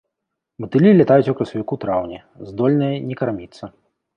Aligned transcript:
Матылі 0.63 0.93
лятаюць 0.99 1.31
у 1.33 1.35
красавіку-траўні, 1.41 2.19
здольныя 2.53 3.07
не 3.11 3.15
карміцца. 3.21 3.63